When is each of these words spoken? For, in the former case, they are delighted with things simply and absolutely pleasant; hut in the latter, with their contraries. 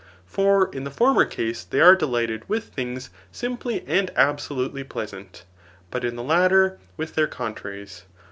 For, 0.25 0.71
in 0.73 0.83
the 0.83 0.89
former 0.89 1.25
case, 1.25 1.63
they 1.63 1.79
are 1.79 1.95
delighted 1.95 2.49
with 2.49 2.63
things 2.73 3.11
simply 3.31 3.83
and 3.85 4.09
absolutely 4.15 4.83
pleasant; 4.83 5.45
hut 5.93 6.03
in 6.03 6.15
the 6.15 6.23
latter, 6.23 6.79
with 6.97 7.13
their 7.13 7.27
contraries. 7.27 8.05